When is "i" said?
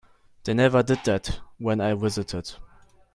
1.79-1.93